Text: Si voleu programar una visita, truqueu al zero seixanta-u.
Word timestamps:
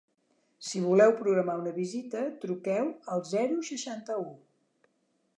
Si 0.67 0.79
voleu 0.85 1.11
programar 1.17 1.57
una 1.63 1.73
visita, 1.75 2.23
truqueu 2.45 2.89
al 3.17 3.21
zero 3.33 3.59
seixanta-u. 3.69 4.25